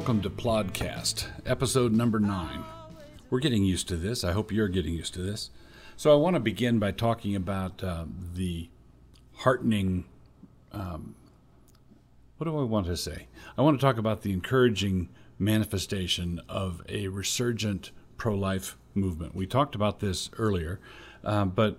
Welcome 0.00 0.22
to 0.22 0.30
Plodcast, 0.30 1.26
episode 1.44 1.92
number 1.92 2.18
nine. 2.18 2.64
We're 3.28 3.38
getting 3.38 3.64
used 3.64 3.86
to 3.88 3.96
this. 3.96 4.24
I 4.24 4.32
hope 4.32 4.50
you're 4.50 4.66
getting 4.66 4.94
used 4.94 5.12
to 5.12 5.20
this. 5.20 5.50
So, 5.94 6.10
I 6.10 6.16
want 6.16 6.36
to 6.36 6.40
begin 6.40 6.78
by 6.78 6.92
talking 6.92 7.36
about 7.36 7.84
uh, 7.84 8.06
the 8.34 8.70
heartening. 9.34 10.06
Um, 10.72 11.16
what 12.38 12.46
do 12.46 12.58
I 12.58 12.62
want 12.62 12.86
to 12.86 12.96
say? 12.96 13.26
I 13.58 13.60
want 13.60 13.78
to 13.78 13.86
talk 13.86 13.98
about 13.98 14.22
the 14.22 14.32
encouraging 14.32 15.10
manifestation 15.38 16.40
of 16.48 16.82
a 16.88 17.08
resurgent 17.08 17.90
pro 18.16 18.34
life 18.34 18.78
movement. 18.94 19.34
We 19.34 19.46
talked 19.46 19.74
about 19.74 20.00
this 20.00 20.30
earlier, 20.38 20.80
uh, 21.22 21.44
but 21.44 21.76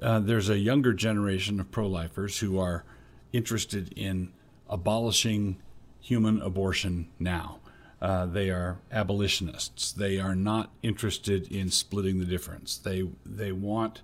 uh, 0.00 0.20
there's 0.20 0.48
a 0.48 0.58
younger 0.58 0.94
generation 0.94 1.60
of 1.60 1.70
pro 1.70 1.86
lifers 1.86 2.38
who 2.38 2.58
are 2.58 2.86
interested 3.34 3.92
in 3.96 4.32
abolishing 4.66 5.58
human 6.00 6.40
abortion 6.40 7.08
now. 7.18 7.58
Uh, 8.00 8.24
they 8.24 8.48
are 8.48 8.78
abolitionists. 8.90 9.92
They 9.92 10.18
are 10.18 10.34
not 10.34 10.70
interested 10.82 11.52
in 11.52 11.70
splitting 11.70 12.18
the 12.18 12.24
difference. 12.24 12.78
They 12.78 13.08
they 13.26 13.52
want 13.52 14.00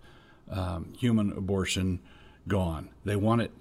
um, 0.51 0.93
human 0.99 1.33
abortion 1.33 2.01
gone. 2.47 2.91
They 3.05 3.17
want 3.17 3.43
it 3.43 3.53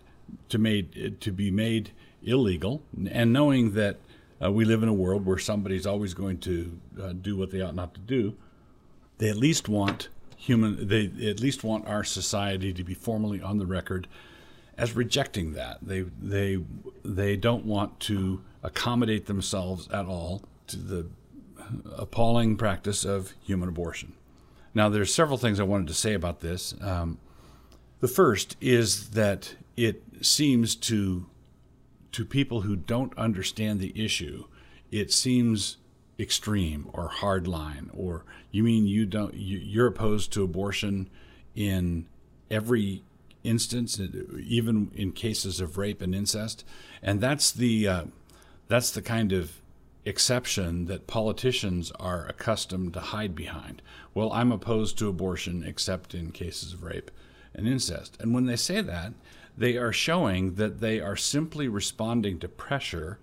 to 0.49 0.58
made 0.58 1.21
to 1.21 1.31
be 1.31 1.52
made 1.52 1.91
illegal. 2.21 2.81
And 3.09 3.31
knowing 3.31 3.71
that 3.71 3.97
uh, 4.44 4.52
we 4.52 4.66
live 4.66 4.83
in 4.83 4.89
a 4.89 4.94
world 4.94 5.25
where 5.25 5.38
somebody's 5.38 5.88
always 5.88 6.13
going 6.13 6.39
to 6.39 6.80
uh, 7.02 7.13
do 7.13 7.38
what 7.38 7.52
they 7.52 7.61
ought 7.61 7.75
not 7.75 7.94
to 7.94 8.02
do, 8.02 8.36
they 9.19 9.30
at 9.30 9.38
least 9.38 9.69
want 9.69 10.09
human. 10.36 10.88
They 10.88 11.06
at 11.30 11.39
least 11.39 11.63
want 11.63 11.88
our 11.88 12.03
society 12.03 12.73
to 12.73 12.83
be 12.83 12.94
formally 12.94 13.41
on 13.41 13.58
the 13.58 13.66
record 13.66 14.08
as 14.78 14.95
rejecting 14.95 15.54
that. 15.54 15.80
They 15.81 16.02
they 16.22 16.64
they 17.04 17.36
don't 17.36 17.66
want 17.66 18.00
to 18.02 18.42
accommodate 18.64 19.26
themselves 19.28 19.88
at 19.92 20.06
all 20.06 20.44
to 20.68 20.78
the 20.78 21.08
appalling 21.98 22.58
practice 22.58 23.06
of 23.06 23.34
human 23.44 23.70
abortion. 23.70 24.14
Now, 24.73 24.90
there's 24.90 25.14
several 25.14 25.38
things 25.38 25.59
I 25.59 25.64
wanted 25.64 25.88
to 25.88 25.94
say 25.94 26.14
about 26.14 26.42
this. 26.42 26.76
Um, 26.81 27.18
the 28.02 28.08
first 28.08 28.58
is 28.59 29.12
that 29.12 29.56
it 29.78 30.03
seems 30.22 30.76
to 30.76 31.28
to 32.12 32.23
people 32.26 32.62
who 32.62 32.78
don't 32.78 33.18
understand 33.18 33.80
the 33.80 33.92
issue, 33.96 34.46
it 34.90 35.12
seems 35.12 35.78
extreme 36.18 36.90
or 36.94 37.09
hardline. 37.09 37.90
Or 37.94 38.23
you 38.52 38.64
mean 38.64 38.88
you 38.88 39.06
don't 39.06 39.34
you, 39.34 39.58
you're 39.58 39.88
opposed 39.88 40.31
to 40.34 40.44
abortion 40.44 41.09
in 41.56 42.06
every 42.50 43.03
instance, 43.45 43.99
even 44.43 44.91
in 44.95 45.11
cases 45.11 45.59
of 45.61 45.77
rape 45.77 46.01
and 46.01 46.15
incest, 46.15 46.65
and 47.01 47.21
that's 47.21 47.51
the 47.51 47.88
uh, 47.88 48.03
that's 48.67 48.91
the 48.91 49.01
kind 49.01 49.31
of 49.31 49.61
exception 50.05 50.85
that 50.85 51.07
politicians 51.07 51.91
are 51.99 52.27
accustomed 52.27 52.93
to 52.93 52.99
hide 52.99 53.35
behind. 53.35 53.81
Well, 54.13 54.31
I'm 54.33 54.51
opposed 54.51 54.97
to 54.99 55.09
abortion 55.09 55.63
except 55.66 56.13
in 56.13 56.31
cases 56.31 56.73
of 56.73 56.83
rape 56.83 57.11
and 57.53 57.67
incest, 57.67 58.17
and 58.19 58.33
when 58.33 58.45
they 58.45 58.55
say 58.55 58.81
that, 58.81 59.13
they 59.57 59.77
are 59.77 59.93
showing 59.93 60.55
that 60.55 60.79
they 60.81 60.99
are 60.99 61.16
simply 61.16 61.67
responding 61.67 62.39
to 62.39 62.47
pressure 62.47 63.19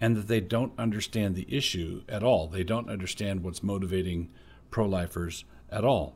and 0.00 0.16
that 0.16 0.28
they 0.28 0.40
don't 0.40 0.72
understand 0.78 1.34
the 1.34 1.46
issue 1.48 2.02
at 2.08 2.22
all. 2.22 2.48
They 2.48 2.64
don't 2.64 2.90
understand 2.90 3.42
what's 3.42 3.62
motivating 3.62 4.28
pro 4.70 4.86
lifers 4.86 5.44
at 5.70 5.84
all. 5.84 6.14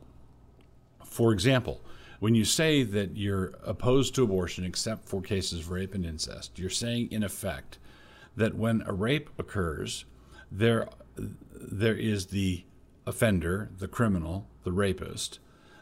For 1.03 1.33
example, 1.33 1.81
when 2.21 2.35
you 2.35 2.45
say 2.45 2.83
that 2.83 3.17
you're 3.17 3.51
opposed 3.63 4.13
to 4.13 4.23
abortion 4.23 4.63
except 4.63 5.09
for 5.09 5.23
cases 5.23 5.61
of 5.61 5.71
rape 5.71 5.95
and 5.95 6.05
incest, 6.05 6.59
you're 6.59 6.69
saying, 6.69 7.11
in 7.11 7.23
effect, 7.23 7.79
that 8.35 8.53
when 8.53 8.83
a 8.85 8.93
rape 8.93 9.31
occurs, 9.39 10.05
there, 10.51 10.87
there 11.17 11.95
is 11.95 12.27
the 12.27 12.63
offender, 13.07 13.71
the 13.75 13.87
criminal, 13.87 14.45
the 14.63 14.71
rapist, 14.71 15.39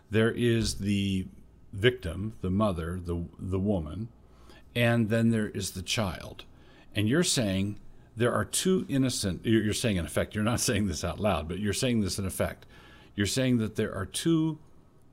there 0.09 0.31
is 0.31 0.75
the 0.75 1.27
victim, 1.73 2.31
the 2.39 2.49
mother, 2.49 3.01
the, 3.03 3.25
the 3.37 3.59
woman, 3.59 4.07
and 4.73 5.09
then 5.09 5.31
there 5.31 5.49
is 5.49 5.71
the 5.71 5.81
child. 5.81 6.45
And 6.95 7.09
you're 7.09 7.21
saying 7.21 7.81
there 8.15 8.33
are 8.33 8.45
two 8.45 8.85
innocent, 8.87 9.41
you're 9.43 9.73
saying 9.73 9.97
in 9.97 10.05
effect, 10.05 10.35
you're 10.35 10.45
not 10.45 10.59
saying 10.61 10.87
this 10.87 11.03
out 11.03 11.19
loud, 11.19 11.49
but 11.49 11.59
you're 11.59 11.73
saying 11.73 11.99
this 11.99 12.17
in 12.17 12.25
effect. 12.25 12.65
You're 13.13 13.25
saying 13.25 13.57
that 13.57 13.75
there 13.75 13.93
are 13.93 14.05
two 14.05 14.57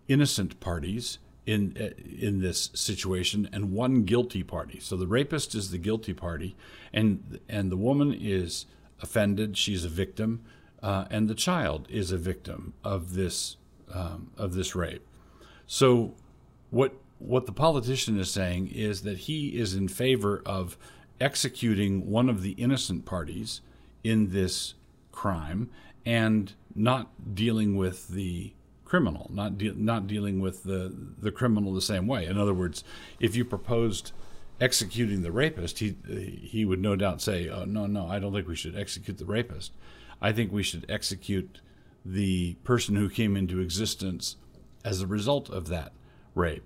innocent 0.09 0.61
parties 0.61 1.19
in 1.47 1.95
in 2.21 2.41
this 2.41 2.71
situation 2.75 3.49
and 3.53 3.73
one 3.73 4.03
guilty 4.03 4.43
party. 4.43 4.81
So 4.81 4.97
the 4.97 5.07
rapist 5.07 5.55
is 5.55 5.71
the 5.71 5.79
guilty 5.79 6.13
party, 6.13 6.57
and 6.93 7.39
and 7.49 7.71
the 7.71 7.77
woman 7.77 8.13
is 8.13 8.67
offended. 9.01 9.57
She's 9.57 9.85
a 9.85 9.89
victim, 9.89 10.45
uh, 10.83 11.07
and 11.11 11.29
the 11.29 11.35
child 11.35 11.87
is 11.89 12.11
a 12.11 12.19
victim 12.19 12.75
of 12.83 13.15
this 13.15 13.57
um, 13.93 14.31
of 14.37 14.55
this 14.55 14.75
rape. 14.75 15.07
So 15.67 16.15
what 16.71 16.95
what 17.19 17.47
the 17.47 17.53
politician 17.53 18.19
is 18.19 18.31
saying 18.31 18.69
is 18.69 19.03
that 19.03 19.19
he 19.19 19.59
is 19.59 19.75
in 19.75 19.89
favor 19.89 20.43
of 20.45 20.77
executing 21.21 22.11
one 22.11 22.29
of 22.29 22.43
the 22.43 22.53
innocent 22.53 23.05
parties 23.07 23.63
in 24.05 24.31
this 24.31 24.75
crime 25.13 25.71
and 26.05 26.53
not 26.75 27.35
dealing 27.35 27.77
with 27.77 28.09
the 28.09 28.53
criminal, 28.87 29.31
not 29.35 29.59
de- 29.59 29.75
not 29.75 30.07
dealing 30.07 30.41
with 30.41 30.63
the 30.63 30.95
the 31.19 31.31
criminal 31.31 31.75
the 31.75 31.83
same 31.83 32.07
way. 32.07 32.25
In 32.25 32.39
other 32.39 32.55
words, 32.55 32.83
if 33.21 33.37
you 33.37 33.45
proposed 33.45 34.13
executing 34.61 35.23
the 35.23 35.33
rapist, 35.33 35.81
he 35.81 35.97
he 36.43 36.65
would 36.65 36.81
no 36.81 36.97
doubt 36.97 37.21
say, 37.21 37.49
"Oh 37.49 37.65
no, 37.65 37.87
no, 37.87 38.07
I 38.07 38.19
don't 38.19 38.33
think 38.33 38.49
we 38.49 38.57
should 38.57 38.77
execute 38.77 39.19
the 39.19 39.27
rapist. 39.27 39.73
I 40.23 40.33
think 40.33 40.53
we 40.53 40.63
should 40.63 40.87
execute 40.89 41.61
the 42.05 42.55
person 42.65 42.97
who 42.97 43.11
came 43.11 43.37
into 43.37 43.61
existence 43.61 44.37
as 44.85 45.03
a 45.03 45.07
result 45.07 45.51
of 45.51 45.69
that 45.69 45.93
rape." 46.35 46.65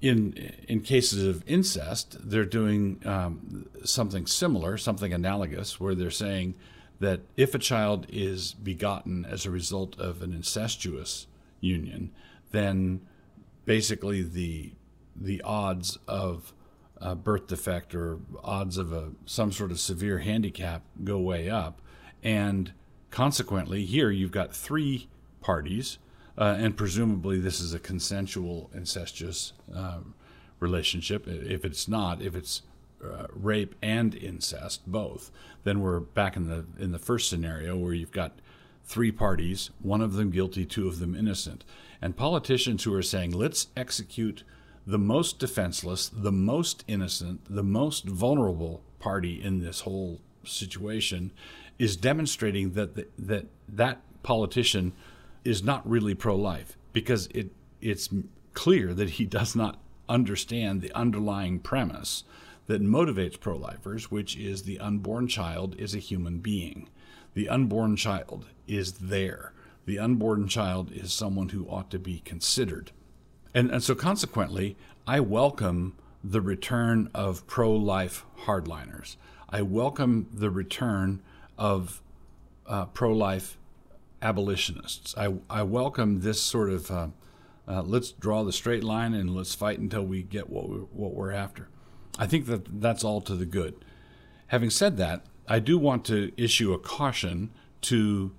In 0.00 0.34
in 0.68 0.80
cases 0.80 1.24
of 1.24 1.42
incest, 1.46 2.16
they're 2.22 2.44
doing 2.44 3.00
um, 3.04 3.66
something 3.84 4.26
similar, 4.26 4.76
something 4.76 5.12
analogous, 5.12 5.80
where 5.80 5.94
they're 5.94 6.10
saying 6.10 6.54
that 7.00 7.20
if 7.36 7.54
a 7.54 7.58
child 7.58 8.06
is 8.10 8.52
begotten 8.54 9.24
as 9.24 9.46
a 9.46 9.50
result 9.50 9.98
of 9.98 10.22
an 10.22 10.32
incestuous 10.32 11.26
union, 11.60 12.12
then 12.50 13.00
basically 13.64 14.22
the 14.22 14.72
the 15.14 15.42
odds 15.42 15.98
of 16.08 16.52
a 16.96 17.14
birth 17.14 17.46
defect 17.46 17.94
or 17.94 18.18
odds 18.42 18.76
of 18.76 18.92
a 18.92 19.10
some 19.26 19.52
sort 19.52 19.70
of 19.70 19.80
severe 19.80 20.18
handicap 20.18 20.82
go 21.04 21.18
way 21.18 21.48
up, 21.48 21.80
and 22.22 22.72
consequently, 23.10 23.84
here 23.84 24.10
you've 24.10 24.32
got 24.32 24.54
three 24.54 25.08
parties, 25.40 25.98
uh, 26.38 26.56
and 26.58 26.76
presumably 26.76 27.40
this 27.40 27.60
is 27.60 27.74
a 27.74 27.78
consensual 27.78 28.70
incestuous 28.74 29.52
uh, 29.74 29.98
relationship. 30.60 31.26
If 31.26 31.64
it's 31.64 31.88
not, 31.88 32.22
if 32.22 32.34
it's 32.34 32.62
uh, 33.04 33.26
rape 33.32 33.74
and 33.82 34.14
incest, 34.14 34.86
both, 34.86 35.30
then 35.64 35.80
we're 35.80 36.00
back 36.00 36.36
in 36.36 36.48
the 36.48 36.64
in 36.78 36.92
the 36.92 36.98
first 36.98 37.28
scenario 37.28 37.76
where 37.76 37.94
you've 37.94 38.12
got 38.12 38.38
three 38.90 39.12
parties, 39.12 39.70
one 39.80 40.00
of 40.00 40.14
them 40.14 40.30
guilty, 40.30 40.66
two 40.66 40.88
of 40.88 40.98
them 40.98 41.14
innocent. 41.14 41.64
And 42.02 42.16
politicians 42.16 42.82
who 42.82 42.92
are 42.92 43.02
saying, 43.02 43.30
let's 43.30 43.68
execute 43.76 44.42
the 44.84 44.98
most 44.98 45.38
defenseless, 45.38 46.08
the 46.08 46.32
most 46.32 46.82
innocent, 46.88 47.42
the 47.48 47.62
most 47.62 48.04
vulnerable 48.06 48.82
party 48.98 49.40
in 49.40 49.60
this 49.60 49.82
whole 49.82 50.20
situation 50.42 51.30
is 51.78 51.96
demonstrating 51.96 52.72
that 52.72 52.96
the, 52.96 53.06
that 53.16 53.46
that 53.68 54.00
politician 54.24 54.92
is 55.44 55.62
not 55.62 55.88
really 55.88 56.14
pro-life 56.14 56.76
because 56.92 57.28
it 57.28 57.52
it's 57.80 58.08
clear 58.54 58.92
that 58.92 59.10
he 59.10 59.24
does 59.24 59.54
not 59.54 59.78
understand 60.08 60.80
the 60.80 60.92
underlying 60.94 61.60
premise 61.60 62.24
that 62.66 62.82
motivates 62.82 63.38
pro-lifers, 63.38 64.10
which 64.10 64.36
is 64.36 64.62
the 64.62 64.80
unborn 64.80 65.28
child 65.28 65.76
is 65.78 65.94
a 65.94 65.98
human 65.98 66.38
being 66.38 66.88
the 67.34 67.48
unborn 67.48 67.96
child 67.96 68.46
is 68.66 68.92
there. 68.94 69.52
The 69.86 69.98
unborn 69.98 70.48
child 70.48 70.92
is 70.92 71.12
someone 71.12 71.50
who 71.50 71.66
ought 71.68 71.90
to 71.90 71.98
be 71.98 72.20
considered. 72.24 72.92
And, 73.54 73.70
and 73.70 73.82
so, 73.82 73.94
consequently, 73.94 74.76
I 75.06 75.20
welcome 75.20 75.96
the 76.22 76.40
return 76.40 77.10
of 77.14 77.46
pro 77.46 77.72
life 77.72 78.24
hardliners. 78.44 79.16
I 79.48 79.62
welcome 79.62 80.28
the 80.32 80.50
return 80.50 81.22
of 81.58 82.02
uh, 82.66 82.86
pro 82.86 83.12
life 83.12 83.58
abolitionists. 84.22 85.14
I, 85.16 85.34
I 85.48 85.62
welcome 85.62 86.20
this 86.20 86.40
sort 86.40 86.70
of 86.70 86.90
uh, 86.90 87.08
uh, 87.70 87.82
let's 87.82 88.10
draw 88.10 88.42
the 88.42 88.52
straight 88.52 88.82
line 88.82 89.14
and 89.14 89.34
let's 89.34 89.54
fight 89.54 89.78
until 89.78 90.04
we 90.04 90.22
get 90.22 90.50
what, 90.50 90.68
we, 90.68 90.76
what 90.76 91.14
we're 91.14 91.30
after. 91.30 91.68
I 92.18 92.26
think 92.26 92.46
that 92.46 92.80
that's 92.80 93.04
all 93.04 93.20
to 93.22 93.36
the 93.36 93.46
good. 93.46 93.76
Having 94.48 94.70
said 94.70 94.96
that, 94.96 95.24
I 95.50 95.58
do 95.58 95.78
want 95.78 96.04
to 96.04 96.30
issue 96.36 96.72
a 96.72 96.78
caution 96.78 97.50
to 97.82 98.30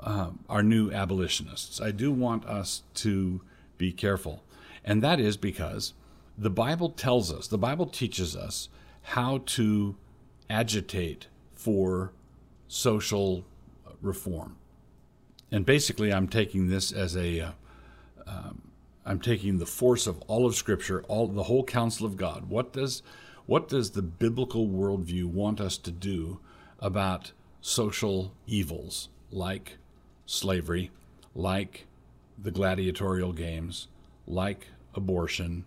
uh, 0.00 0.30
our 0.48 0.64
new 0.64 0.90
abolitionists. 0.90 1.80
I 1.80 1.92
do 1.92 2.10
want 2.10 2.44
us 2.46 2.82
to 2.94 3.42
be 3.78 3.92
careful. 3.92 4.42
And 4.84 5.00
that 5.00 5.20
is 5.20 5.36
because 5.36 5.94
the 6.36 6.50
Bible 6.50 6.90
tells 6.90 7.32
us, 7.32 7.46
the 7.46 7.58
Bible 7.58 7.86
teaches 7.86 8.34
us 8.34 8.70
how 9.02 9.38
to 9.46 9.94
agitate 10.50 11.28
for 11.54 12.12
social 12.66 13.44
reform. 14.02 14.56
And 15.52 15.64
basically, 15.64 16.12
I'm 16.12 16.26
taking 16.26 16.68
this 16.68 16.90
as 16.90 17.16
a, 17.16 17.40
uh, 17.40 17.50
um, 18.26 18.62
I'm 19.06 19.20
taking 19.20 19.58
the 19.58 19.66
force 19.66 20.08
of 20.08 20.20
all 20.22 20.44
of 20.44 20.56
Scripture, 20.56 21.04
all 21.06 21.28
the 21.28 21.44
whole 21.44 21.62
counsel 21.62 22.04
of 22.04 22.16
God. 22.16 22.48
What 22.48 22.72
does, 22.72 23.04
what 23.46 23.68
does 23.68 23.92
the 23.92 24.02
biblical 24.02 24.66
worldview 24.66 25.26
want 25.26 25.60
us 25.60 25.78
to 25.78 25.92
do 25.92 26.40
about 26.80 27.32
social 27.60 28.32
evils 28.46 29.08
like 29.30 29.78
slavery, 30.26 30.90
like 31.34 31.86
the 32.36 32.50
gladiatorial 32.50 33.32
games, 33.32 33.88
like 34.26 34.68
abortion, 34.94 35.64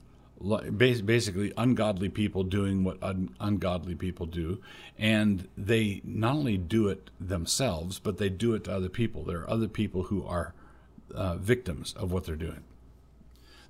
basically 0.78 1.54
ungodly 1.58 2.10
people 2.10 2.44
doing 2.44 2.84
what 2.84 3.02
un- 3.04 3.36
ungodly 3.40 3.96
people 3.96 4.26
do. 4.26 4.62
And 4.98 5.48
they 5.58 6.02
not 6.04 6.36
only 6.36 6.58
do 6.58 6.88
it 6.88 7.10
themselves 7.20 8.00
but 8.00 8.18
they 8.18 8.30
do 8.30 8.54
it 8.54 8.64
to 8.66 8.74
other 8.74 8.90
people. 8.90 9.24
There 9.24 9.42
are 9.42 9.50
other 9.50 9.68
people 9.68 10.04
who 10.04 10.26
are 10.26 10.54
uh, 11.14 11.36
victims 11.36 11.94
of 11.94 12.12
what 12.12 12.26
they're 12.26 12.36
doing. 12.36 12.64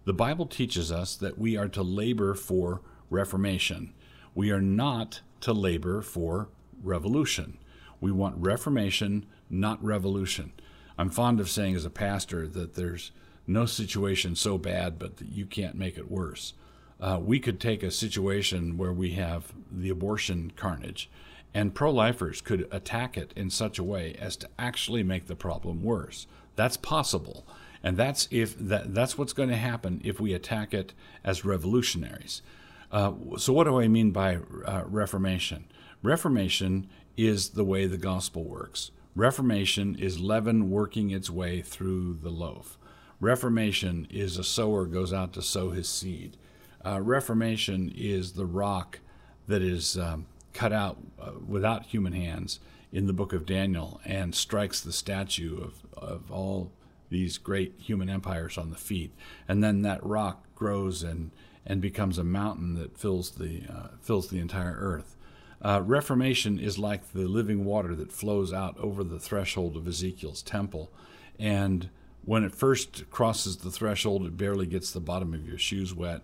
The 0.05 0.13
bible 0.13 0.45
teaches 0.45 0.91
us 0.91 1.15
that 1.17 1.37
we 1.37 1.57
are 1.57 1.67
to 1.69 1.83
labor 1.83 2.33
for 2.33 2.81
reformation. 3.09 3.93
We 4.33 4.51
are 4.51 4.61
not 4.61 5.21
to 5.41 5.53
labor 5.53 6.01
for 6.01 6.49
revolution 6.83 7.57
we 7.99 8.11
want 8.11 8.35
reformation 8.37 9.25
not 9.49 9.83
revolution 9.83 10.51
i'm 10.97 11.09
fond 11.09 11.39
of 11.39 11.49
saying 11.49 11.75
as 11.75 11.85
a 11.85 11.89
pastor 11.89 12.47
that 12.47 12.75
there's 12.75 13.11
no 13.47 13.65
situation 13.65 14.35
so 14.35 14.57
bad 14.57 14.97
but 14.99 15.17
that 15.17 15.29
you 15.29 15.45
can't 15.45 15.75
make 15.75 15.97
it 15.97 16.09
worse 16.09 16.53
uh, 17.01 17.19
we 17.19 17.39
could 17.39 17.59
take 17.59 17.81
a 17.81 17.89
situation 17.89 18.77
where 18.77 18.93
we 18.93 19.13
have 19.13 19.51
the 19.71 19.89
abortion 19.89 20.53
carnage, 20.55 21.09
and 21.53 21.73
pro 21.73 21.91
lifers 21.91 22.41
could 22.41 22.67
attack 22.71 23.17
it 23.17 23.33
in 23.35 23.49
such 23.49 23.79
a 23.79 23.83
way 23.83 24.15
as 24.19 24.37
to 24.37 24.47
actually 24.59 25.01
make 25.01 25.25
the 25.25 25.35
problem 25.35 25.81
worse. 25.81 26.27
That's 26.55 26.77
possible. 26.77 27.45
And 27.83 27.97
that's 27.97 28.27
if 28.29 28.55
that, 28.59 28.93
that's 28.93 29.17
what's 29.17 29.33
going 29.33 29.49
to 29.49 29.55
happen 29.55 29.99
if 30.03 30.19
we 30.19 30.33
attack 30.33 30.75
it 30.75 30.93
as 31.23 31.43
revolutionaries. 31.43 32.43
Uh, 32.91 33.13
so, 33.37 33.51
what 33.51 33.63
do 33.63 33.81
I 33.81 33.87
mean 33.87 34.11
by 34.11 34.37
uh, 34.65 34.83
Reformation? 34.85 35.65
Reformation 36.01 36.87
is 37.15 37.49
the 37.49 37.63
way 37.63 37.85
the 37.85 37.97
gospel 37.97 38.43
works. 38.43 38.91
Reformation 39.15 39.95
is 39.95 40.19
leaven 40.19 40.69
working 40.69 41.11
its 41.11 41.29
way 41.29 41.61
through 41.61 42.17
the 42.21 42.29
loaf. 42.29 42.77
Reformation 43.19 44.07
is 44.09 44.37
a 44.37 44.43
sower 44.43 44.85
goes 44.85 45.13
out 45.13 45.33
to 45.33 45.41
sow 45.41 45.69
his 45.71 45.87
seed. 45.87 46.37
Uh, 46.83 46.99
Reformation 47.01 47.93
is 47.95 48.33
the 48.33 48.45
rock 48.45 48.99
that 49.47 49.61
is 49.61 49.97
um, 49.97 50.25
cut 50.53 50.73
out 50.73 50.97
uh, 51.21 51.31
without 51.45 51.85
human 51.85 52.13
hands 52.13 52.59
in 52.91 53.05
the 53.05 53.13
book 53.13 53.31
of 53.31 53.45
Daniel 53.45 54.01
and 54.03 54.33
strikes 54.33 54.81
the 54.81 54.91
statue 54.91 55.61
of, 55.61 55.85
of 55.95 56.31
all 56.31 56.71
these 57.09 57.37
great 57.37 57.75
human 57.77 58.09
empires 58.09 58.57
on 58.57 58.69
the 58.69 58.75
feet. 58.75 59.13
And 59.47 59.63
then 59.63 59.81
that 59.83 60.03
rock 60.03 60.45
grows 60.55 61.03
and, 61.03 61.31
and 61.65 61.79
becomes 61.79 62.17
a 62.17 62.23
mountain 62.23 62.73
that 62.75 62.97
fills 62.97 63.31
the, 63.31 63.63
uh, 63.69 63.87
fills 64.01 64.29
the 64.29 64.39
entire 64.39 64.75
earth. 64.79 65.15
Uh, 65.63 65.81
Reformation 65.83 66.59
is 66.59 66.79
like 66.79 67.13
the 67.13 67.27
living 67.27 67.65
water 67.65 67.95
that 67.95 68.11
flows 68.11 68.51
out 68.51 68.77
over 68.79 69.03
the 69.03 69.19
threshold 69.19 69.75
of 69.75 69.87
Ezekiel's 69.87 70.41
temple. 70.41 70.91
And 71.39 71.89
when 72.25 72.43
it 72.43 72.55
first 72.55 73.09
crosses 73.11 73.57
the 73.57 73.71
threshold, 73.71 74.25
it 74.25 74.37
barely 74.37 74.65
gets 74.65 74.91
the 74.91 74.99
bottom 74.99 75.33
of 75.33 75.47
your 75.47 75.57
shoes 75.57 75.93
wet 75.93 76.21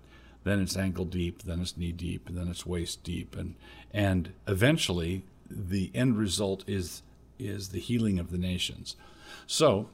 then 0.48 0.62
it's 0.62 0.78
ankle 0.78 1.06
deep, 1.06 1.44
then 1.44 1.62
it's 1.62 1.78
knee 1.78 1.92
deep, 1.92 2.30
then 2.30 2.48
it's 2.48 2.66
waist 2.66 3.04
deep, 3.04 3.36
and 3.36 3.56
and 3.94 4.32
eventually 4.48 5.24
the 5.50 5.92
end 5.94 6.18
result 6.18 6.64
is 6.68 7.04
is 7.38 7.70
the 7.70 7.80
healing 7.80 8.18
of 8.18 8.32
the 8.32 8.38
nations. 8.38 8.96
So 9.46 9.90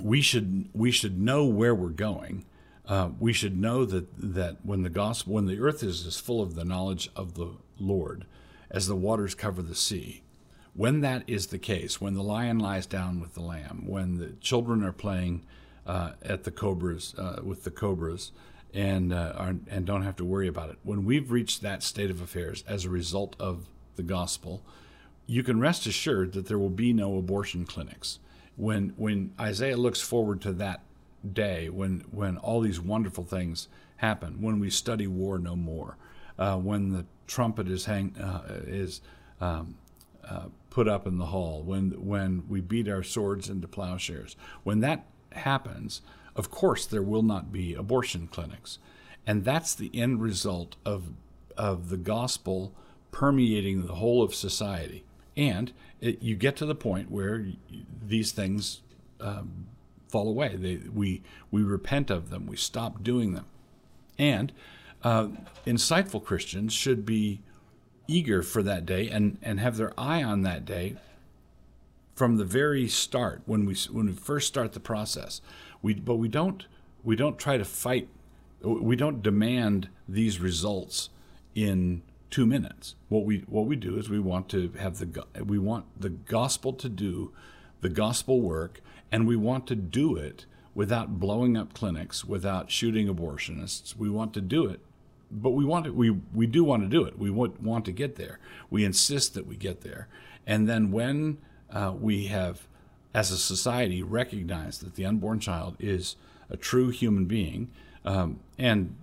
we 0.00 0.20
should 0.20 0.68
we 0.72 0.90
should 0.90 1.20
know 1.20 1.44
where 1.44 1.74
we're 1.74 1.90
going. 1.90 2.44
Uh, 2.86 3.10
we 3.18 3.32
should 3.32 3.58
know 3.58 3.84
that 3.84 4.08
that 4.18 4.56
when 4.64 4.82
the 4.82 4.90
gospel 4.90 5.34
when 5.34 5.46
the 5.46 5.60
earth 5.60 5.82
is 5.82 6.06
as 6.06 6.18
full 6.18 6.40
of 6.40 6.54
the 6.54 6.64
knowledge 6.64 7.10
of 7.14 7.34
the 7.34 7.50
Lord 7.78 8.24
as 8.74 8.88
the 8.88 8.96
waters 8.96 9.36
cover 9.36 9.62
the 9.62 9.74
sea, 9.74 10.20
when 10.74 11.00
that 11.00 11.22
is 11.28 11.46
the 11.46 11.58
case, 11.58 12.00
when 12.00 12.14
the 12.14 12.22
lion 12.22 12.58
lies 12.58 12.86
down 12.86 13.20
with 13.20 13.34
the 13.34 13.40
lamb, 13.40 13.84
when 13.86 14.18
the 14.18 14.32
children 14.40 14.82
are 14.82 14.92
playing 14.92 15.44
uh, 15.86 16.10
at 16.22 16.42
the 16.42 16.50
cobras 16.50 17.14
uh, 17.16 17.40
with 17.44 17.62
the 17.62 17.70
cobras, 17.70 18.32
and 18.74 19.12
uh, 19.12 19.32
are, 19.36 19.54
and 19.70 19.86
don't 19.86 20.02
have 20.02 20.16
to 20.16 20.24
worry 20.24 20.48
about 20.48 20.70
it. 20.70 20.78
When 20.82 21.04
we've 21.04 21.30
reached 21.30 21.62
that 21.62 21.84
state 21.84 22.10
of 22.10 22.20
affairs 22.20 22.64
as 22.66 22.84
a 22.84 22.90
result 22.90 23.36
of 23.38 23.66
the 23.94 24.02
gospel, 24.02 24.60
you 25.26 25.44
can 25.44 25.60
rest 25.60 25.86
assured 25.86 26.32
that 26.32 26.48
there 26.48 26.58
will 26.58 26.68
be 26.68 26.92
no 26.92 27.16
abortion 27.16 27.64
clinics. 27.66 28.18
When 28.56 28.92
when 28.96 29.32
Isaiah 29.38 29.76
looks 29.76 30.00
forward 30.00 30.40
to 30.42 30.52
that 30.54 30.80
day, 31.32 31.68
when 31.68 32.04
when 32.10 32.38
all 32.38 32.60
these 32.60 32.80
wonderful 32.80 33.24
things 33.24 33.68
happen, 33.98 34.42
when 34.42 34.58
we 34.58 34.70
study 34.70 35.06
war 35.06 35.38
no 35.38 35.54
more, 35.54 35.96
uh, 36.38 36.56
when 36.56 36.90
the 36.90 37.04
trumpet 37.26 37.68
is 37.68 37.84
hang 37.86 38.16
uh, 38.16 38.62
is 38.66 39.00
um, 39.40 39.76
uh, 40.28 40.46
put 40.70 40.88
up 40.88 41.06
in 41.06 41.18
the 41.18 41.26
hall, 41.26 41.62
when 41.62 41.90
when 42.04 42.44
we 42.48 42.60
beat 42.60 42.88
our 42.88 43.02
swords 43.02 43.48
into 43.48 43.68
plowshares, 43.68 44.36
when 44.62 44.80
that 44.80 45.04
happens, 45.32 46.00
of 46.36 46.50
course, 46.50 46.86
there 46.86 47.02
will 47.02 47.22
not 47.22 47.52
be 47.52 47.74
abortion 47.74 48.26
clinics. 48.26 48.78
And 49.26 49.44
that's 49.44 49.74
the 49.74 49.90
end 49.94 50.20
result 50.20 50.76
of, 50.84 51.10
of 51.56 51.88
the 51.88 51.96
gospel 51.96 52.74
permeating 53.10 53.86
the 53.86 53.94
whole 53.94 54.22
of 54.22 54.34
society. 54.34 55.04
And 55.36 55.72
it, 56.00 56.22
you 56.22 56.36
get 56.36 56.56
to 56.56 56.66
the 56.66 56.74
point 56.74 57.10
where 57.10 57.46
these 58.06 58.32
things 58.32 58.82
um, 59.20 59.66
fall 60.08 60.28
away. 60.28 60.56
They, 60.56 60.76
we, 60.92 61.22
we 61.50 61.62
repent 61.62 62.10
of 62.10 62.30
them, 62.30 62.46
we 62.46 62.56
stop 62.56 63.02
doing 63.02 63.32
them. 63.32 63.46
And 64.18 64.52
uh, 65.04 65.28
insightful 65.66 66.24
Christians 66.24 66.72
should 66.72 67.06
be 67.06 67.40
eager 68.08 68.42
for 68.42 68.62
that 68.62 68.84
day 68.84 69.08
and, 69.08 69.38
and 69.42 69.60
have 69.60 69.76
their 69.76 69.92
eye 69.98 70.22
on 70.22 70.42
that 70.42 70.64
day 70.64 70.96
from 72.14 72.36
the 72.36 72.44
very 72.44 72.88
start 72.88 73.42
when 73.44 73.66
we 73.66 73.74
when 73.90 74.06
we 74.06 74.12
first 74.12 74.48
start 74.48 74.72
the 74.72 74.80
process. 74.80 75.40
We 75.82 75.94
but 75.94 76.16
we 76.16 76.28
don't 76.28 76.66
we 77.02 77.16
don't 77.16 77.38
try 77.38 77.58
to 77.58 77.64
fight. 77.64 78.08
We 78.62 78.96
don't 78.96 79.22
demand 79.22 79.88
these 80.08 80.40
results 80.40 81.10
in 81.54 82.02
two 82.30 82.46
minutes. 82.46 82.94
What 83.08 83.24
we 83.24 83.44
what 83.48 83.66
we 83.66 83.76
do 83.76 83.98
is 83.98 84.08
we 84.08 84.20
want 84.20 84.48
to 84.50 84.72
have 84.78 84.98
the 84.98 85.24
we 85.44 85.58
want 85.58 85.86
the 86.00 86.10
gospel 86.10 86.72
to 86.74 86.88
do 86.88 87.32
the 87.80 87.88
gospel 87.88 88.40
work, 88.40 88.80
and 89.12 89.26
we 89.26 89.36
want 89.36 89.66
to 89.66 89.74
do 89.74 90.16
it 90.16 90.46
without 90.74 91.20
blowing 91.20 91.56
up 91.56 91.74
clinics, 91.74 92.24
without 92.24 92.70
shooting 92.70 93.06
abortionists. 93.08 93.96
We 93.96 94.08
want 94.08 94.32
to 94.34 94.40
do 94.40 94.66
it, 94.66 94.80
but 95.34 95.50
we 95.50 95.64
want 95.64 95.86
to, 95.86 95.92
we 95.92 96.10
we 96.10 96.46
do 96.46 96.64
want 96.64 96.82
to 96.82 96.88
do 96.88 97.04
it. 97.04 97.18
We 97.18 97.30
want 97.30 97.60
want 97.60 97.84
to 97.86 97.92
get 97.92 98.16
there. 98.16 98.38
We 98.70 98.84
insist 98.84 99.34
that 99.34 99.46
we 99.46 99.56
get 99.56 99.80
there, 99.80 100.08
and 100.46 100.68
then 100.68 100.92
when 100.92 101.38
uh, 101.70 101.92
we 101.98 102.26
have, 102.26 102.66
as 103.12 103.32
a 103.32 103.36
society, 103.36 104.02
recognized 104.02 104.84
that 104.84 104.94
the 104.94 105.04
unborn 105.04 105.40
child 105.40 105.76
is 105.80 106.16
a 106.48 106.56
true 106.56 106.90
human 106.90 107.24
being 107.24 107.70
um, 108.04 108.40
and 108.58 108.94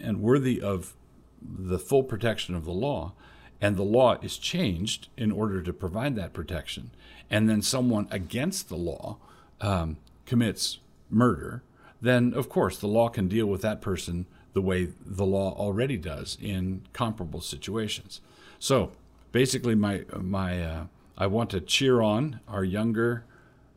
and 0.00 0.22
worthy 0.22 0.60
of 0.60 0.94
the 1.42 1.78
full 1.78 2.02
protection 2.02 2.54
of 2.54 2.64
the 2.64 2.72
law, 2.72 3.12
and 3.60 3.76
the 3.76 3.82
law 3.82 4.16
is 4.22 4.38
changed 4.38 5.08
in 5.16 5.30
order 5.30 5.62
to 5.62 5.72
provide 5.72 6.16
that 6.16 6.32
protection, 6.32 6.90
and 7.30 7.48
then 7.48 7.60
someone 7.60 8.08
against 8.10 8.68
the 8.68 8.76
law 8.76 9.18
um, 9.60 9.98
commits 10.24 10.78
murder, 11.10 11.62
then 12.00 12.32
of 12.32 12.48
course 12.48 12.78
the 12.78 12.86
law 12.86 13.08
can 13.08 13.28
deal 13.28 13.46
with 13.46 13.62
that 13.62 13.80
person 13.80 14.26
the 14.52 14.62
way 14.62 14.88
the 15.04 15.26
law 15.26 15.54
already 15.54 15.96
does 15.96 16.36
in 16.40 16.82
comparable 16.92 17.40
situations. 17.40 18.20
So 18.58 18.92
basically, 19.32 19.74
my 19.74 20.04
my 20.16 20.62
uh, 20.62 20.84
I 21.16 21.26
want 21.26 21.50
to 21.50 21.60
cheer 21.60 22.00
on 22.00 22.40
our 22.48 22.64
younger 22.64 23.24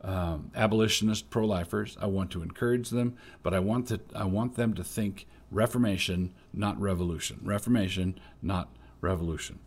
um, 0.04 0.52
abolitionist 0.56 1.30
pro-lifers. 1.30 1.98
I 2.02 2.08
want 2.08 2.32
to 2.32 2.42
encourage 2.42 2.90
them, 2.90 3.16
but 3.44 3.54
I 3.54 3.60
want 3.60 3.88
to 3.88 4.00
I 4.16 4.26
want 4.26 4.56
them 4.56 4.74
to 4.76 4.84
think 4.84 5.28
Reformation, 5.52 6.34
not 6.54 6.80
revolution. 6.80 7.42
Reformation, 7.44 8.18
not 8.42 8.70
revolution. 9.02 9.60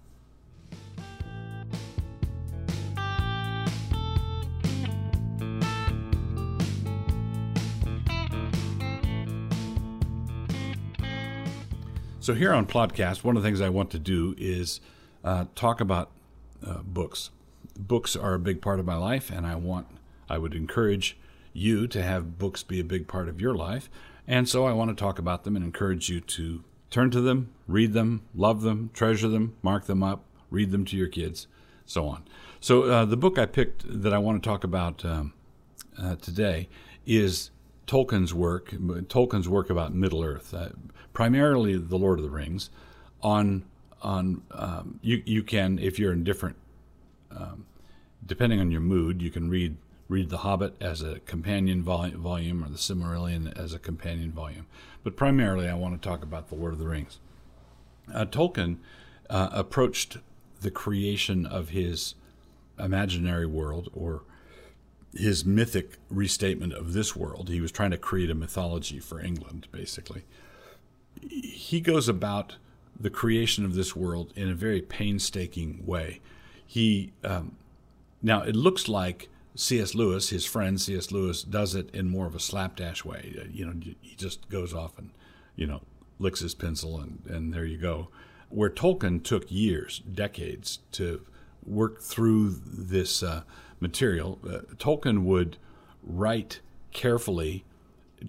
So 12.24 12.32
here 12.32 12.54
on 12.54 12.64
Plodcast, 12.64 13.22
one 13.22 13.36
of 13.36 13.42
the 13.42 13.46
things 13.46 13.60
I 13.60 13.68
want 13.68 13.90
to 13.90 13.98
do 13.98 14.34
is 14.38 14.80
uh, 15.22 15.44
talk 15.54 15.82
about 15.82 16.10
uh, 16.66 16.78
books 16.78 17.28
books 17.78 18.16
are 18.16 18.32
a 18.32 18.38
big 18.38 18.62
part 18.62 18.80
of 18.80 18.86
my 18.86 18.96
life, 18.96 19.30
and 19.30 19.46
I 19.46 19.56
want, 19.56 19.88
I 20.26 20.38
would 20.38 20.54
encourage 20.54 21.18
you 21.52 21.86
to 21.86 22.02
have 22.02 22.38
books 22.38 22.62
be 22.62 22.80
a 22.80 22.84
big 22.84 23.08
part 23.08 23.28
of 23.28 23.42
your 23.42 23.54
life. 23.54 23.90
And 24.26 24.48
so 24.48 24.64
I 24.64 24.72
want 24.72 24.88
to 24.88 24.94
talk 24.96 25.18
about 25.18 25.44
them 25.44 25.54
and 25.54 25.62
encourage 25.62 26.08
you 26.08 26.22
to 26.22 26.64
turn 26.88 27.10
to 27.10 27.20
them, 27.20 27.52
read 27.68 27.92
them, 27.92 28.22
love 28.34 28.62
them, 28.62 28.88
treasure 28.94 29.28
them, 29.28 29.56
mark 29.60 29.84
them 29.84 30.02
up, 30.02 30.24
read 30.50 30.70
them 30.70 30.86
to 30.86 30.96
your 30.96 31.08
kids. 31.08 31.46
so 31.84 32.08
on. 32.08 32.22
So 32.58 32.84
uh, 32.84 33.04
the 33.04 33.18
book 33.18 33.38
I 33.38 33.44
picked 33.44 33.84
that 33.86 34.14
I 34.14 34.18
want 34.18 34.42
to 34.42 34.48
talk 34.48 34.64
about 34.64 35.04
um, 35.04 35.34
uh, 36.02 36.16
today 36.16 36.70
is 37.04 37.50
Tolkien's 37.86 38.32
work. 38.32 38.70
Tolkien's 38.70 39.48
work 39.48 39.70
about 39.70 39.94
Middle 39.94 40.22
Earth, 40.22 40.54
uh, 40.54 40.70
primarily 41.12 41.76
The 41.76 41.96
Lord 41.96 42.18
of 42.18 42.24
the 42.24 42.30
Rings. 42.30 42.70
On 43.22 43.64
on 44.02 44.42
um, 44.50 45.00
you 45.02 45.22
you 45.24 45.42
can 45.42 45.78
if 45.78 45.98
you're 45.98 46.12
in 46.12 46.24
different, 46.24 46.56
um, 47.30 47.66
depending 48.24 48.60
on 48.60 48.70
your 48.70 48.80
mood, 48.80 49.22
you 49.22 49.30
can 49.30 49.48
read 49.48 49.76
read 50.08 50.30
The 50.30 50.38
Hobbit 50.38 50.76
as 50.80 51.02
a 51.02 51.20
companion 51.20 51.82
volume 51.82 52.64
or 52.64 52.68
The 52.68 52.76
Silmarillion 52.76 53.56
as 53.58 53.72
a 53.72 53.78
companion 53.78 54.32
volume. 54.32 54.66
But 55.02 55.16
primarily, 55.16 55.68
I 55.68 55.74
want 55.74 56.00
to 56.00 56.08
talk 56.08 56.22
about 56.22 56.48
The 56.48 56.54
Lord 56.54 56.74
of 56.74 56.78
the 56.78 56.88
Rings. 56.88 57.18
Uh, 58.12 58.24
Tolkien 58.26 58.76
uh, 59.30 59.48
approached 59.52 60.18
the 60.60 60.70
creation 60.70 61.46
of 61.46 61.70
his 61.70 62.14
imaginary 62.78 63.46
world 63.46 63.90
or 63.94 64.22
his 65.16 65.44
mythic 65.44 65.98
restatement 66.10 66.72
of 66.72 66.92
this 66.92 67.14
world. 67.14 67.48
He 67.48 67.60
was 67.60 67.72
trying 67.72 67.92
to 67.92 67.98
create 67.98 68.30
a 68.30 68.34
mythology 68.34 68.98
for 68.98 69.20
England, 69.20 69.68
basically. 69.70 70.24
He 71.20 71.80
goes 71.80 72.08
about 72.08 72.56
the 72.98 73.10
creation 73.10 73.64
of 73.64 73.74
this 73.74 73.94
world 73.96 74.32
in 74.36 74.48
a 74.48 74.54
very 74.54 74.80
painstaking 74.82 75.84
way. 75.84 76.20
He 76.66 77.12
um, 77.22 77.56
now 78.22 78.42
it 78.42 78.56
looks 78.56 78.88
like 78.88 79.28
C.S. 79.56 79.94
Lewis, 79.94 80.30
his 80.30 80.44
friend 80.44 80.80
C.S. 80.80 81.12
Lewis, 81.12 81.42
does 81.42 81.74
it 81.74 81.94
in 81.94 82.08
more 82.08 82.26
of 82.26 82.34
a 82.34 82.40
slapdash 82.40 83.04
way. 83.04 83.36
Uh, 83.38 83.44
you 83.52 83.64
know, 83.64 83.74
he 84.00 84.16
just 84.16 84.48
goes 84.48 84.74
off 84.74 84.98
and 84.98 85.10
you 85.56 85.66
know 85.66 85.82
licks 86.18 86.40
his 86.40 86.54
pencil 86.54 87.00
and 87.00 87.22
and 87.28 87.52
there 87.52 87.64
you 87.64 87.78
go. 87.78 88.08
Where 88.48 88.70
Tolkien 88.70 89.22
took 89.22 89.50
years, 89.50 90.00
decades 90.00 90.80
to 90.92 91.22
work 91.64 92.00
through 92.00 92.50
this 92.50 93.22
uh, 93.22 93.42
material, 93.88 94.38
uh, 94.44 94.58
Tolkien 94.76 95.22
would 95.24 95.56
write 96.02 96.60
carefully, 96.92 97.64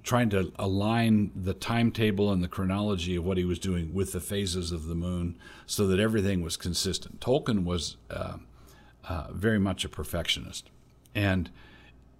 trying 0.03 0.29
to 0.29 0.51
align 0.57 1.31
the 1.35 1.53
timetable 1.53 2.31
and 2.31 2.43
the 2.43 2.47
chronology 2.47 3.15
of 3.15 3.25
what 3.25 3.37
he 3.37 3.45
was 3.45 3.59
doing 3.59 3.93
with 3.93 4.11
the 4.11 4.19
phases 4.19 4.71
of 4.71 4.87
the 4.87 4.95
moon 4.95 5.37
so 5.65 5.87
that 5.87 5.99
everything 5.99 6.41
was 6.41 6.57
consistent. 6.57 7.19
Tolkien 7.19 7.63
was 7.63 7.97
uh, 8.09 8.37
uh 9.07 9.27
very 9.31 9.59
much 9.59 9.85
a 9.85 9.89
perfectionist. 9.89 10.69
And, 11.13 11.49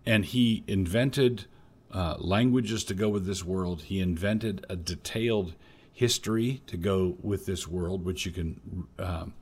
and 0.06 0.24
he 0.25 0.63
invented 0.68 1.46
uh, 1.92 2.15
languages 2.20 2.84
to 2.86 2.94
go 2.94 3.10
with 3.10 3.25
this 3.25 3.44
world, 3.44 3.84
he 3.84 4.00
invented 4.00 4.65
a 4.70 4.75
detailed 4.75 5.54
history 5.94 6.62
to 6.68 6.75
go 6.75 7.18
with 7.22 7.46
this 7.46 7.68
world, 7.68 8.04
which 8.04 8.25
you 8.25 8.32
can 8.32 8.88
um, 9.00 9.34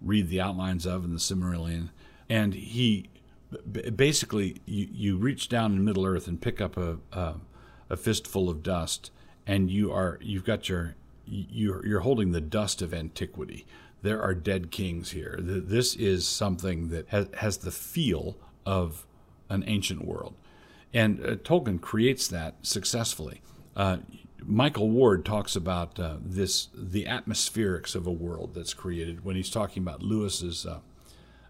read 0.00 0.28
the 0.28 0.40
outlines 0.40 0.86
of 0.86 1.04
in 1.04 1.12
the 1.12 1.18
Silmarillion. 1.18 1.90
And 2.28 2.54
he 2.54 3.10
basically, 3.94 4.60
you, 4.66 4.88
you 4.90 5.16
reach 5.16 5.48
down 5.48 5.72
in 5.72 5.84
Middle 5.84 6.06
Earth 6.06 6.26
and 6.26 6.40
pick 6.40 6.60
up 6.60 6.76
a, 6.76 6.98
a, 7.12 7.34
a 7.90 7.96
fistful 7.96 8.50
of 8.50 8.62
dust, 8.62 9.10
and 9.46 9.70
you 9.70 9.92
are 9.92 10.18
you've 10.20 10.44
got 10.44 10.68
your 10.68 10.96
you're, 11.26 11.84
you're 11.86 12.00
holding 12.00 12.32
the 12.32 12.40
dust 12.40 12.82
of 12.82 12.94
antiquity. 12.94 13.66
There 14.02 14.22
are 14.22 14.34
dead 14.34 14.70
kings 14.70 15.10
here. 15.10 15.38
This 15.40 15.96
is 15.96 16.26
something 16.26 16.88
that 16.90 17.08
has, 17.08 17.28
has 17.38 17.58
the 17.58 17.72
feel 17.72 18.36
of 18.64 19.06
an 19.48 19.64
ancient 19.66 20.04
world. 20.04 20.34
And 20.94 21.20
uh, 21.20 21.36
Tolkien 21.36 21.80
creates 21.80 22.28
that 22.28 22.54
successfully. 22.62 23.42
Uh, 23.74 23.98
Michael 24.44 24.90
Ward 24.90 25.24
talks 25.24 25.56
about 25.56 25.98
uh, 25.98 26.16
this, 26.24 26.68
the 26.72 27.06
atmospherics 27.06 27.96
of 27.96 28.06
a 28.06 28.12
world 28.12 28.54
that's 28.54 28.74
created 28.74 29.24
when 29.24 29.34
he's 29.34 29.50
talking 29.50 29.82
about 29.82 30.02
Lewis's 30.02 30.64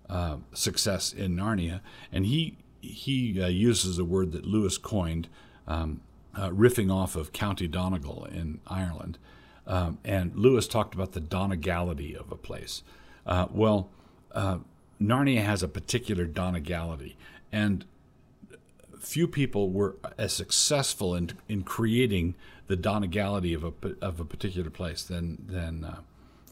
uh, 0.08 0.12
uh, 0.12 0.36
success 0.52 1.12
in 1.12 1.36
Narnia, 1.36 1.80
and 2.12 2.26
he 2.26 2.56
he 2.80 3.40
uh, 3.40 3.48
uses 3.48 3.98
a 3.98 4.04
word 4.04 4.32
that 4.32 4.46
Lewis 4.46 4.78
coined, 4.78 5.28
um, 5.66 6.00
uh, 6.34 6.50
riffing 6.50 6.92
off 6.92 7.16
of 7.16 7.32
County 7.32 7.66
Donegal 7.66 8.24
in 8.26 8.60
Ireland, 8.66 9.18
um, 9.66 9.98
and 10.04 10.34
Lewis 10.36 10.68
talked 10.68 10.94
about 10.94 11.12
the 11.12 11.20
Donegality 11.20 12.16
of 12.16 12.30
a 12.30 12.36
place. 12.36 12.82
Uh, 13.26 13.46
well, 13.50 13.90
Narnia 15.00 15.42
has 15.42 15.62
a 15.62 15.68
particular 15.68 16.24
Donegality, 16.24 17.16
and 17.50 17.84
few 19.00 19.28
people 19.28 19.70
were 19.70 19.96
as 20.18 20.32
successful 20.32 21.14
in 21.14 21.30
in 21.48 21.62
creating 21.62 22.34
the 22.66 22.76
Donegality 22.76 23.54
of 23.54 23.64
a 23.64 23.72
of 24.00 24.20
a 24.20 24.24
particular 24.24 24.70
place 24.70 25.02
than 25.02 25.44
than 25.48 25.84
uh, 25.84 26.00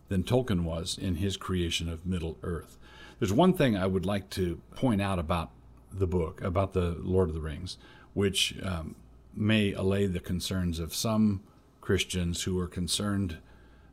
than 0.08 0.22
Tolkien 0.22 0.62
was 0.62 0.98
in 0.98 1.16
his 1.16 1.36
creation 1.36 1.88
of 1.88 2.06
Middle 2.06 2.38
Earth. 2.42 2.78
There's 3.24 3.32
one 3.32 3.54
thing 3.54 3.74
I 3.74 3.86
would 3.86 4.04
like 4.04 4.28
to 4.32 4.60
point 4.76 5.00
out 5.00 5.18
about 5.18 5.48
the 5.90 6.06
book 6.06 6.42
about 6.42 6.74
the 6.74 6.94
Lord 7.00 7.30
of 7.30 7.34
the 7.34 7.40
Rings, 7.40 7.78
which 8.12 8.54
um, 8.62 8.96
may 9.34 9.72
allay 9.72 10.04
the 10.04 10.20
concerns 10.20 10.78
of 10.78 10.94
some 10.94 11.42
Christians 11.80 12.42
who 12.42 12.60
are 12.60 12.66
concerned 12.66 13.38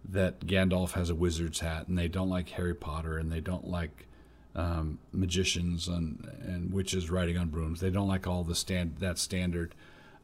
that 0.03 0.41
Gandalf 0.41 0.91
has 0.95 1.09
a 1.09 1.15
wizard's 1.15 1.61
hat 1.61 1.87
and 1.87 1.97
they 1.97 2.09
don't 2.09 2.29
like 2.29 2.49
Harry 2.49 2.75
Potter 2.75 3.17
and 3.17 3.31
they 3.31 3.39
don't 3.39 3.69
like 3.69 4.05
um, 4.53 4.99
magicians 5.13 5.87
and, 5.87 6.29
and 6.41 6.73
witches 6.73 7.09
riding 7.09 7.37
on 7.37 7.47
brooms. 7.47 7.79
They 7.79 7.89
don't 7.89 8.09
like 8.09 8.27
all 8.27 8.43
the 8.43 8.53
stand 8.53 8.97
that 8.99 9.17
standard 9.17 9.73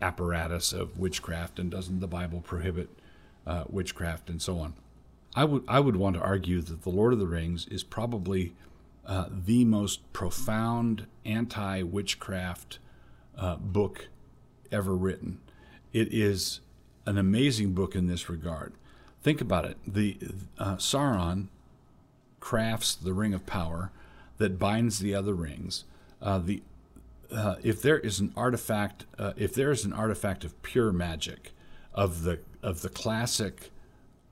apparatus 0.02 0.74
of 0.74 1.00
witchcraft, 1.00 1.60
and 1.60 1.72
doesn't 1.72 2.02
the 2.02 2.08
Bible 2.08 2.42
prohibit 2.42 2.90
uh, 3.46 3.64
witchcraft 3.70 4.30
and 4.30 4.42
so 4.42 4.60
on? 4.60 4.74
I 5.34 5.46
would 5.46 5.64
I 5.66 5.80
would 5.80 5.96
want 5.96 6.18
to 6.18 6.22
argue 6.22 6.60
that 6.60 6.82
the 6.82 6.90
Lord 6.90 7.14
of 7.14 7.20
the 7.20 7.26
Rings 7.26 7.68
is 7.68 7.86
probably 7.86 8.54
uh, 9.08 9.26
the 9.32 9.66
most 9.66 10.12
profound 10.14 11.08
anti 11.26 11.82
witchcraft 11.82 12.80
uh, 13.38 13.56
book 13.56 14.10
ever 14.72 14.96
written. 14.96 15.40
It 15.94 16.14
is 16.14 16.60
an 17.06 17.18
amazing 17.18 17.74
book 17.74 17.96
in 17.96 18.08
this 18.08 18.30
regard. 18.30 18.74
Think 19.24 19.42
about 19.42 19.66
it. 19.66 19.78
The 19.88 20.18
uh, 20.60 20.76
Sauron 20.76 21.48
crafts 22.40 22.96
the 22.96 23.14
Ring 23.14 23.34
of 23.34 23.46
Power 23.46 23.92
that 24.38 24.60
binds 24.60 25.00
the 25.00 25.16
other 25.16 25.34
rings. 25.34 25.86
Uh, 26.22 26.40
the 26.40 26.62
uh, 27.32 27.56
if 27.62 27.82
there 27.82 28.00
is 28.00 28.20
an 28.20 28.32
artifact, 28.38 29.06
uh, 29.18 29.34
if 29.36 29.54
there 29.54 29.72
is 29.72 29.84
an 29.84 29.92
artifact 29.92 30.46
of 30.46 30.62
pure 30.62 30.92
magic, 30.92 31.52
of 31.94 32.24
the 32.24 32.40
of 32.62 32.82
the 32.82 32.90
classic 32.90 33.72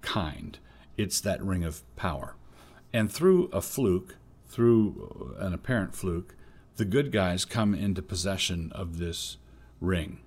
kind, 0.01 0.59
it's 0.97 1.19
that 1.21 1.41
ring 1.41 1.63
of 1.63 1.81
power. 1.95 2.35
And 2.93 3.11
through 3.11 3.49
a 3.51 3.61
fluke, 3.61 4.15
through 4.55 5.35
an 5.37 5.53
apparent 5.53 5.93
fluke, 5.93 6.33
the 6.77 6.85
good 6.85 7.11
guys 7.11 7.43
come 7.43 7.75
into 7.75 8.01
possession 8.01 8.71
of 8.73 8.99
this 8.99 9.35
ring, 9.81 10.21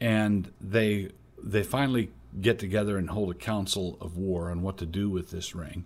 and 0.00 0.50
they 0.60 1.10
they 1.40 1.62
finally 1.62 2.10
get 2.40 2.58
together 2.58 2.98
and 2.98 3.10
hold 3.10 3.30
a 3.30 3.34
council 3.34 3.96
of 4.00 4.16
war 4.16 4.50
on 4.50 4.62
what 4.62 4.78
to 4.78 4.84
do 4.84 5.08
with 5.08 5.30
this 5.30 5.54
ring, 5.54 5.84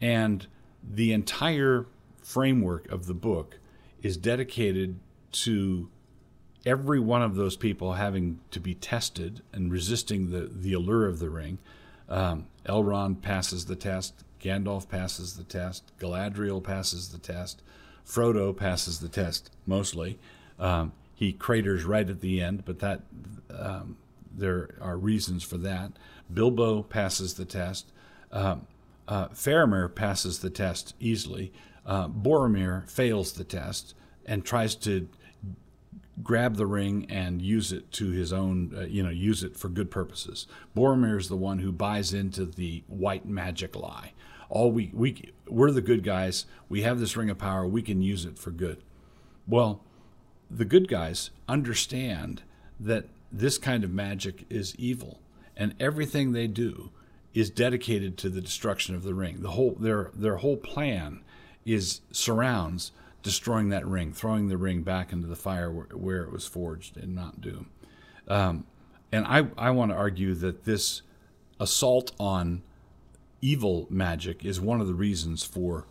and 0.00 0.46
the 0.80 1.12
entire 1.12 1.86
framework 2.22 2.88
of 2.88 3.06
the 3.06 3.14
book 3.14 3.58
is 4.00 4.16
dedicated 4.16 5.00
to 5.32 5.90
every 6.64 7.00
one 7.00 7.22
of 7.22 7.34
those 7.34 7.56
people 7.56 7.94
having 7.94 8.38
to 8.52 8.60
be 8.60 8.76
tested 8.76 9.42
and 9.52 9.72
resisting 9.72 10.30
the, 10.30 10.48
the 10.52 10.72
allure 10.72 11.06
of 11.06 11.18
the 11.18 11.30
ring. 11.30 11.58
Um, 12.08 12.46
Elrond 12.64 13.22
passes 13.22 13.64
the 13.64 13.76
test, 13.76 14.22
Gandalf 14.40 14.88
passes 14.88 15.36
the 15.36 15.44
test, 15.44 15.92
Galadriel 15.98 16.62
passes 16.62 17.08
the 17.08 17.18
test, 17.18 17.62
Frodo 18.06 18.56
passes 18.56 19.00
the 19.00 19.08
test 19.08 19.50
mostly. 19.66 20.18
Um, 20.58 20.92
he 21.14 21.32
craters 21.32 21.84
right 21.84 22.08
at 22.08 22.20
the 22.20 22.40
end, 22.40 22.64
but 22.64 22.78
that 22.78 23.02
um, 23.50 23.96
there 24.34 24.76
are 24.80 24.96
reasons 24.96 25.42
for 25.42 25.58
that. 25.58 25.92
Bilbo 26.32 26.82
passes 26.82 27.34
the 27.34 27.44
test. 27.44 27.92
Um, 28.30 28.66
uh, 29.06 29.28
Faramir 29.28 29.94
passes 29.94 30.38
the 30.38 30.50
test 30.50 30.94
easily 31.00 31.52
uh, 31.88 32.06
Boromir 32.06 32.88
fails 32.88 33.32
the 33.32 33.44
test 33.44 33.94
and 34.26 34.44
tries 34.44 34.74
to 34.76 35.08
grab 36.22 36.56
the 36.56 36.66
ring 36.66 37.06
and 37.08 37.42
use 37.42 37.72
it 37.72 37.90
to 37.92 38.10
his 38.10 38.32
own, 38.32 38.74
uh, 38.76 38.80
you 38.82 39.02
know, 39.02 39.10
use 39.10 39.42
it 39.42 39.56
for 39.56 39.68
good 39.68 39.90
purposes. 39.90 40.46
Boromir 40.76 41.18
is 41.18 41.28
the 41.28 41.36
one 41.36 41.58
who 41.58 41.72
buys 41.72 42.12
into 42.12 42.44
the 42.44 42.82
white 42.86 43.26
magic 43.26 43.76
lie. 43.76 44.12
All 44.48 44.72
we 44.72 44.90
we 44.94 45.32
we're 45.46 45.70
the 45.70 45.82
good 45.82 46.02
guys. 46.02 46.46
We 46.68 46.82
have 46.82 47.00
this 47.00 47.16
ring 47.16 47.30
of 47.30 47.38
power. 47.38 47.66
We 47.66 47.82
can 47.82 48.02
use 48.02 48.24
it 48.24 48.38
for 48.38 48.50
good. 48.50 48.82
Well, 49.46 49.82
the 50.50 50.64
good 50.64 50.88
guys 50.88 51.30
understand 51.48 52.42
that 52.80 53.06
this 53.30 53.58
kind 53.58 53.84
of 53.84 53.90
magic 53.90 54.46
is 54.48 54.74
evil, 54.76 55.20
and 55.56 55.74
everything 55.78 56.32
they 56.32 56.46
do 56.46 56.90
is 57.34 57.50
dedicated 57.50 58.16
to 58.18 58.30
the 58.30 58.40
destruction 58.40 58.94
of 58.94 59.02
the 59.02 59.14
ring. 59.14 59.42
The 59.42 59.50
whole 59.50 59.76
their 59.78 60.10
their 60.14 60.36
whole 60.36 60.56
plan 60.56 61.20
is 61.66 62.00
surrounds 62.10 62.92
destroying 63.22 63.68
that 63.70 63.86
ring, 63.86 64.12
throwing 64.12 64.48
the 64.48 64.56
ring 64.56 64.82
back 64.82 65.12
into 65.12 65.26
the 65.26 65.36
fire 65.36 65.70
where, 65.70 65.86
where 65.86 66.22
it 66.22 66.32
was 66.32 66.46
forged 66.46 66.96
and 66.96 67.14
Mount 67.14 67.40
Doom. 67.40 67.70
Um, 68.26 68.64
and 69.10 69.26
I, 69.26 69.48
I 69.56 69.70
want 69.70 69.90
to 69.90 69.96
argue 69.96 70.34
that 70.34 70.64
this 70.64 71.02
assault 71.58 72.12
on 72.20 72.62
evil 73.40 73.86
magic 73.90 74.44
is 74.44 74.60
one 74.60 74.80
of 74.80 74.86
the 74.86 74.94
reasons 74.94 75.44
for 75.44 75.86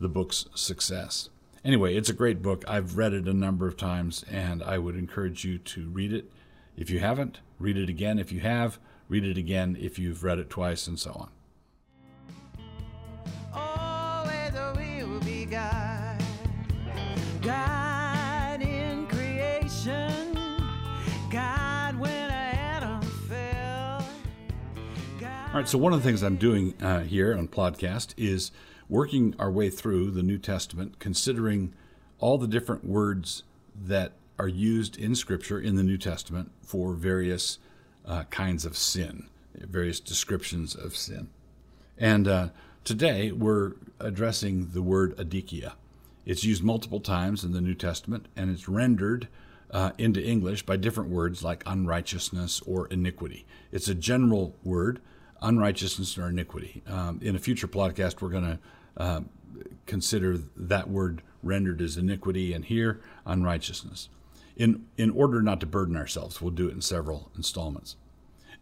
the 0.00 0.08
book's 0.08 0.46
success. 0.54 1.28
Anyway, 1.64 1.94
it's 1.94 2.08
a 2.08 2.14
great 2.14 2.42
book. 2.42 2.64
I've 2.66 2.96
read 2.96 3.12
it 3.12 3.28
a 3.28 3.32
number 3.32 3.68
of 3.68 3.76
times, 3.76 4.24
and 4.30 4.62
I 4.62 4.78
would 4.78 4.96
encourage 4.96 5.44
you 5.44 5.58
to 5.58 5.88
read 5.88 6.12
it. 6.12 6.30
If 6.76 6.90
you 6.90 6.98
haven't, 6.98 7.40
read 7.58 7.76
it 7.76 7.88
again. 7.88 8.18
If 8.18 8.32
you 8.32 8.40
have, 8.40 8.78
read 9.08 9.24
it 9.24 9.38
again 9.38 9.76
if 9.78 9.98
you've 9.98 10.24
read 10.24 10.38
it 10.38 10.50
twice, 10.50 10.86
and 10.86 10.98
so 10.98 11.12
on. 11.12 11.28
Right, 25.62 25.68
so 25.68 25.78
one 25.78 25.92
of 25.92 26.02
the 26.02 26.08
things 26.08 26.24
I'm 26.24 26.38
doing 26.38 26.74
uh, 26.82 27.02
here 27.02 27.38
on 27.38 27.46
Plodcast 27.46 28.14
is 28.16 28.50
working 28.88 29.36
our 29.38 29.48
way 29.48 29.70
through 29.70 30.10
the 30.10 30.20
New 30.24 30.36
Testament, 30.38 30.98
considering 30.98 31.72
all 32.18 32.36
the 32.36 32.48
different 32.48 32.84
words 32.84 33.44
that 33.80 34.14
are 34.40 34.48
used 34.48 34.98
in 34.98 35.14
Scripture 35.14 35.60
in 35.60 35.76
the 35.76 35.84
New 35.84 35.98
Testament 35.98 36.50
for 36.62 36.94
various 36.94 37.60
uh, 38.04 38.24
kinds 38.24 38.64
of 38.64 38.76
sin, 38.76 39.28
various 39.54 40.00
descriptions 40.00 40.74
of 40.74 40.96
sin. 40.96 41.28
And 41.96 42.26
uh, 42.26 42.48
today 42.82 43.30
we're 43.30 43.74
addressing 44.00 44.70
the 44.70 44.82
word 44.82 45.16
adikia. 45.16 45.74
It's 46.26 46.42
used 46.42 46.64
multiple 46.64 46.98
times 46.98 47.44
in 47.44 47.52
the 47.52 47.60
New 47.60 47.74
Testament, 47.74 48.26
and 48.34 48.50
it's 48.50 48.68
rendered 48.68 49.28
uh, 49.70 49.92
into 49.96 50.20
English 50.20 50.66
by 50.66 50.76
different 50.76 51.10
words 51.10 51.44
like 51.44 51.62
unrighteousness 51.66 52.62
or 52.66 52.88
iniquity. 52.88 53.46
It's 53.70 53.86
a 53.86 53.94
general 53.94 54.56
word 54.64 55.00
unrighteousness 55.42 56.16
or 56.16 56.28
iniquity. 56.28 56.82
Um, 56.86 57.18
in 57.22 57.36
a 57.36 57.38
future 57.38 57.68
podcast, 57.68 58.20
we're 58.20 58.30
going 58.30 58.44
to 58.44 58.58
uh, 58.96 59.20
consider 59.86 60.38
that 60.56 60.88
word 60.88 61.22
rendered 61.42 61.80
as 61.80 61.96
iniquity, 61.96 62.52
and 62.52 62.64
here 62.64 63.00
unrighteousness. 63.26 64.08
In 64.56 64.86
in 64.96 65.10
order 65.10 65.42
not 65.42 65.60
to 65.60 65.66
burden 65.66 65.96
ourselves, 65.96 66.40
we'll 66.40 66.52
do 66.52 66.68
it 66.68 66.74
in 66.74 66.80
several 66.80 67.30
installments. 67.36 67.96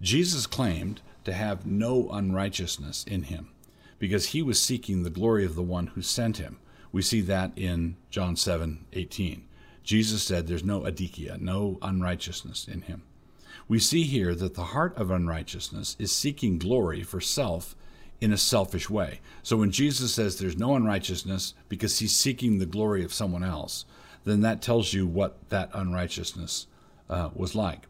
Jesus 0.01 0.47
claimed 0.47 1.03
to 1.25 1.33
have 1.33 1.67
no 1.67 2.09
unrighteousness 2.11 3.05
in 3.05 3.25
him 3.25 3.51
because 3.99 4.29
he 4.29 4.41
was 4.41 4.63
seeking 4.63 5.03
the 5.03 5.11
glory 5.11 5.45
of 5.45 5.55
the 5.55 5.63
one 5.63 5.89
who 5.89 6.01
sent 6.01 6.39
him. 6.39 6.59
We 6.91 7.03
see 7.03 7.21
that 7.23 7.53
in 7.55 7.97
John 8.11 8.37
7 8.37 8.87
18. 8.93 9.45
Jesus 9.83 10.23
said 10.23 10.47
there's 10.47 10.65
no 10.65 10.81
adikia, 10.81 11.39
no 11.41 11.79
unrighteousness 11.83 12.67
in 12.67 12.83
him 12.83 13.03
we 13.69 13.79
see 13.79 14.05
here 14.05 14.35
that 14.35 14.55
the 14.55 14.65
heart 14.65 14.97
of 14.97 15.11
unrighteousness 15.11 15.97
is 15.99 16.13
seeking 16.13 16.59
glory 16.59 17.03
for 17.03 17.21
self 17.21 17.75
in 18.21 18.33
a 18.33 18.37
selfish 18.37 18.91
way. 18.91 19.21
So 19.43 19.57
when 19.57 19.71
Jesus 19.71 20.15
says 20.15 20.39
there's 20.39 20.59
no 20.59 20.77
unrighteousness 20.77 21.55
because 21.69 21.99
he's 21.99 22.15
seeking 22.15 22.59
the 22.59 22.67
glory 22.67 23.05
of 23.05 23.15
someone 23.15 23.45
else, 23.45 23.85
then 24.25 24.43
that 24.43 24.61
tells 24.61 24.93
you 24.93 25.07
what 25.07 25.49
that 25.49 25.71
unrighteousness 25.73 26.67
uh, 27.09 27.31
was 27.35 27.55
like. 27.55 27.87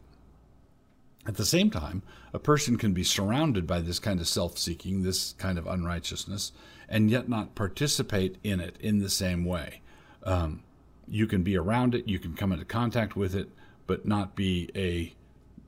At 1.26 1.36
the 1.36 1.44
same 1.44 1.70
time, 1.70 2.02
a 2.32 2.38
person 2.38 2.78
can 2.78 2.92
be 2.92 3.04
surrounded 3.04 3.66
by 3.66 3.80
this 3.80 3.98
kind 3.98 4.20
of 4.20 4.28
self 4.28 4.56
seeking, 4.56 5.02
this 5.02 5.34
kind 5.34 5.58
of 5.58 5.66
unrighteousness, 5.66 6.52
and 6.88 7.10
yet 7.10 7.28
not 7.28 7.54
participate 7.54 8.36
in 8.42 8.60
it 8.60 8.76
in 8.80 9.00
the 9.00 9.10
same 9.10 9.44
way. 9.44 9.80
Um, 10.22 10.62
you 11.06 11.26
can 11.26 11.42
be 11.42 11.56
around 11.56 11.94
it, 11.94 12.08
you 12.08 12.18
can 12.18 12.34
come 12.34 12.52
into 12.52 12.64
contact 12.64 13.16
with 13.16 13.34
it, 13.34 13.50
but 13.86 14.06
not 14.06 14.36
be 14.36 14.70
a 14.74 15.14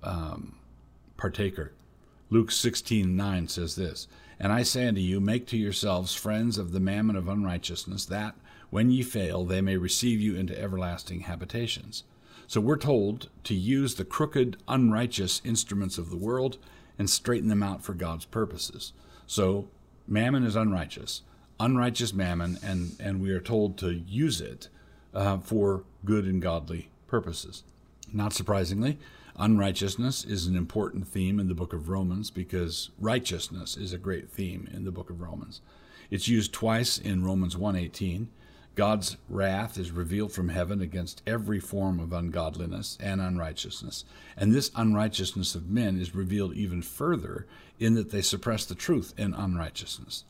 um, 0.03 0.57
partaker. 1.17 1.73
Luke 2.31 2.51
16 2.51 3.15
9 3.15 3.49
says 3.49 3.77
this 3.77 4.09
And 4.41 4.53
I 4.53 4.63
say 4.63 4.89
unto 4.89 5.01
you, 5.01 5.21
make 5.21 5.47
to 5.49 5.57
yourselves 5.57 6.15
friends 6.15 6.59
of 6.59 6.73
the 6.73 6.81
mammon 6.81 7.17
of 7.17 7.29
unrighteousness, 7.29 8.07
that 8.07 8.35
when 8.71 8.91
ye 8.91 9.03
fail, 9.03 9.45
they 9.45 9.61
may 9.61 9.77
receive 9.77 10.21
you 10.21 10.35
into 10.35 10.59
everlasting 10.59 11.21
habitations. 11.21 12.05
So 12.47 12.61
we're 12.61 12.77
told 12.77 13.29
to 13.45 13.55
use 13.55 13.95
the 13.95 14.05
crooked, 14.05 14.57
unrighteous 14.69 15.43
instruments 15.45 15.99
of 15.99 16.11
the 16.11 16.17
world 16.17 16.59
and 16.99 17.09
straighten 17.09 17.49
them 17.49 17.63
out 17.63 17.83
for 17.83 17.95
God's 17.95 18.25
purposes. 18.25 18.93
So 19.27 19.69
mammon 20.07 20.45
is 20.45 20.57
unrighteous, 20.57 21.23
unrighteous 21.61 22.13
mammon, 22.13 22.59
and, 22.63 22.97
and 23.01 23.21
we 23.21 23.31
are 23.31 23.41
told 23.41 23.79
to 23.79 23.93
use 23.95 24.41
it 24.41 24.69
uh, 25.15 25.39
for 25.39 25.85
good 26.05 26.25
and 26.25 26.43
godly 26.43 26.91
purposes. 27.07 27.65
Not 28.13 28.33
surprisingly, 28.33 28.99
Unrighteousness 29.37 30.25
is 30.25 30.47
an 30.47 30.57
important 30.57 31.09
theme 31.09 31.41
in 31.41 31.49
the 31.49 31.55
book 31.55 31.73
of 31.73 31.89
Romans 31.89 32.31
because 32.31 32.91
righteousness 32.99 33.77
is 33.79 33.93
a 33.93 33.99
great 33.99 34.31
theme 34.31 34.69
in 34.73 34.85
the 34.85 34.93
book 34.93 35.09
of 35.09 35.23
Romans. 35.23 35.63
It's 36.11 36.29
used 36.29 36.53
twice 36.53 36.99
in 36.99 37.25
Romans 37.25 37.57
1:18. 37.57 38.29
God's 38.75 39.17
wrath 39.29 39.79
is 39.79 39.91
revealed 39.91 40.33
from 40.33 40.51
heaven 40.51 40.83
against 40.83 41.23
every 41.27 41.61
form 41.61 41.99
of 41.99 42.13
ungodliness 42.13 42.99
and 43.01 43.21
unrighteousness. 43.21 44.05
And 44.37 44.53
this 44.53 44.71
unrighteousness 44.75 45.55
of 45.55 45.71
men 45.71 45.99
is 45.99 46.15
revealed 46.15 46.55
even 46.55 46.83
further 46.83 47.47
in 47.79 47.95
that 47.95 48.11
they 48.11 48.23
suppress 48.23 48.67
the 48.67 48.75
truth 48.75 49.15
in 49.17 49.33
unrighteousness. 49.33 50.25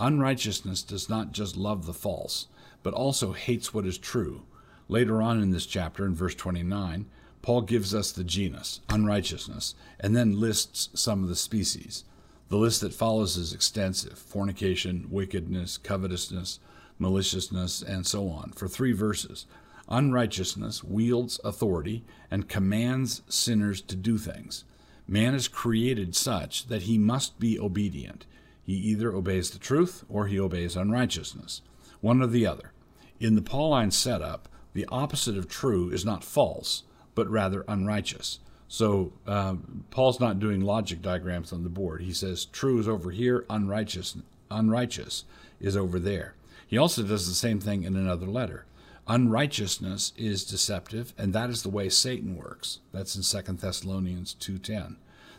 Unrighteousness 0.00 0.82
does 0.82 1.08
not 1.08 1.32
just 1.32 1.56
love 1.56 1.86
the 1.86 1.94
false, 1.94 2.48
but 2.82 2.94
also 2.94 3.32
hates 3.32 3.72
what 3.72 3.86
is 3.86 3.98
true. 3.98 4.42
Later 4.88 5.20
on 5.20 5.42
in 5.42 5.50
this 5.50 5.66
chapter, 5.66 6.06
in 6.06 6.14
verse 6.14 6.34
29, 6.34 7.06
Paul 7.48 7.62
gives 7.62 7.94
us 7.94 8.12
the 8.12 8.24
genus, 8.24 8.82
unrighteousness, 8.90 9.74
and 9.98 10.14
then 10.14 10.38
lists 10.38 10.90
some 10.92 11.22
of 11.22 11.30
the 11.30 11.34
species. 11.34 12.04
The 12.50 12.58
list 12.58 12.82
that 12.82 12.92
follows 12.92 13.38
is 13.38 13.54
extensive 13.54 14.18
fornication, 14.18 15.06
wickedness, 15.08 15.78
covetousness, 15.78 16.60
maliciousness, 16.98 17.80
and 17.80 18.06
so 18.06 18.28
on, 18.28 18.52
for 18.52 18.68
three 18.68 18.92
verses. 18.92 19.46
Unrighteousness 19.88 20.84
wields 20.84 21.40
authority 21.42 22.04
and 22.30 22.50
commands 22.50 23.22
sinners 23.30 23.80
to 23.80 23.96
do 23.96 24.18
things. 24.18 24.64
Man 25.06 25.34
is 25.34 25.48
created 25.48 26.14
such 26.14 26.66
that 26.66 26.82
he 26.82 26.98
must 26.98 27.40
be 27.40 27.58
obedient. 27.58 28.26
He 28.62 28.74
either 28.74 29.14
obeys 29.14 29.52
the 29.52 29.58
truth 29.58 30.04
or 30.10 30.26
he 30.26 30.38
obeys 30.38 30.76
unrighteousness, 30.76 31.62
one 32.02 32.20
or 32.20 32.26
the 32.26 32.46
other. 32.46 32.72
In 33.18 33.36
the 33.36 33.40
Pauline 33.40 33.90
setup, 33.90 34.50
the 34.74 34.84
opposite 34.90 35.38
of 35.38 35.48
true 35.48 35.88
is 35.88 36.04
not 36.04 36.22
false, 36.22 36.82
but 37.18 37.28
rather 37.28 37.64
unrighteous. 37.66 38.38
So 38.68 39.12
uh, 39.26 39.56
Paul's 39.90 40.20
not 40.20 40.38
doing 40.38 40.60
logic 40.60 41.02
diagrams 41.02 41.52
on 41.52 41.64
the 41.64 41.68
board. 41.68 42.02
He 42.02 42.12
says 42.12 42.44
true 42.44 42.78
is 42.78 42.86
over 42.86 43.10
here, 43.10 43.44
unrighteous 43.50 44.18
unrighteous 44.52 45.24
is 45.58 45.76
over 45.76 45.98
there. 45.98 46.36
He 46.64 46.78
also 46.78 47.02
does 47.02 47.26
the 47.26 47.34
same 47.34 47.58
thing 47.58 47.82
in 47.82 47.96
another 47.96 48.26
letter. 48.26 48.66
Unrighteousness 49.08 50.12
is 50.16 50.44
deceptive, 50.44 51.12
and 51.18 51.32
that 51.32 51.50
is 51.50 51.64
the 51.64 51.70
way 51.70 51.88
Satan 51.88 52.36
works. 52.36 52.78
That's 52.92 53.16
in 53.16 53.24
2 53.24 53.54
Thessalonians 53.54 54.34
2:10. 54.34 54.94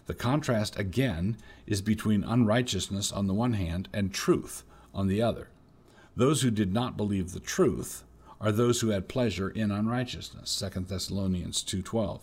The 0.08 0.14
contrast 0.14 0.78
again 0.78 1.38
is 1.66 1.82
between 1.82 2.26
unrighteousness 2.26 3.10
on 3.14 3.28
the 3.28 3.34
one 3.34 3.54
hand 3.54 3.88
and 3.94 4.14
truth 4.14 4.66
on 4.94 5.08
the 5.08 5.22
other. 5.22 5.48
Those 6.14 6.42
who 6.42 6.52
did 6.52 6.74
not 6.74 6.98
believe 6.98 7.32
the 7.32 7.40
truth 7.40 8.04
are 8.42 8.52
those 8.52 8.82
who 8.82 8.90
had 8.90 9.08
pleasure 9.08 9.50
in 9.50 9.72
unrighteousness. 9.72 10.58
2 10.58 10.82
thessalonians 10.82 11.64
2.12 11.64 12.22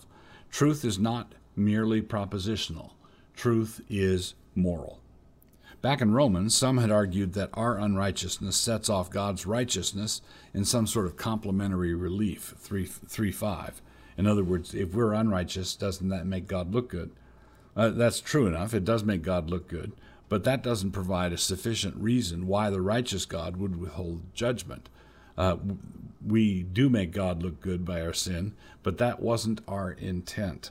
truth 0.50 0.85
is 0.85 0.98
not 0.98 1.35
merely 1.55 2.00
propositional. 2.00 2.92
Truth 3.35 3.83
is 3.90 4.35
moral. 4.55 5.00
Back 5.83 6.00
in 6.00 6.12
romans 6.12 6.55
some 6.55 6.79
had 6.79 6.90
argued 6.90 7.35
that 7.35 7.50
our 7.52 7.79
unrighteousness 7.79 8.57
sets 8.57 8.88
off 8.88 9.11
god's 9.11 9.46
righteousness 9.46 10.22
in 10.55 10.64
some 10.64 10.87
sort 10.87 11.07
of 11.07 11.16
complementary 11.16 11.94
relief 11.94 12.55
3, 12.59 12.87
3 12.87 13.31
5 13.31 13.83
in 14.16 14.26
other 14.26 14.44
words 14.44 14.74
if 14.74 14.94
we're 14.94 15.12
unrighteous 15.12 15.76
doesn't 15.76 16.09
that 16.09 16.26
make 16.26 16.46
god 16.46 16.72
look 16.72 16.88
good? 16.88 17.11
Uh, 17.76 17.90
that's 17.90 18.20
true 18.20 18.46
enough. 18.46 18.72
It 18.72 18.85
does 18.85 19.05
make 19.05 19.22
god 19.22 19.50
look 19.50 19.68
good. 19.68 19.92
But 20.29 20.44
that 20.44 20.62
doesn't 20.62 20.92
provide 20.92 21.33
a 21.33 21.38
sufficient 21.38 21.94
reason 21.96 22.46
why 22.46 22.70
the 22.70 22.81
righteous 22.81 23.26
god 23.26 23.59
would 23.59 23.76
withhold 23.76 24.35
judgment 24.35 24.88
uh, 25.37 25.57
we 26.27 26.62
do 26.62 26.88
make 26.88 27.12
God 27.12 27.42
look 27.42 27.61
good 27.61 27.85
by 27.85 28.01
our 28.01 28.12
sin, 28.12 28.55
but 28.83 28.99
that 28.99 29.20
wasn't 29.20 29.61
our 29.68 29.92
intent. 29.92 30.70